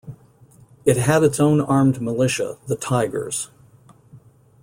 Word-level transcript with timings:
It 0.83 0.97
had 0.97 1.21
its 1.21 1.39
own 1.39 1.61
armed 1.61 2.01
militia, 2.01 2.57
the 2.65 2.75
Tigers. 2.75 3.51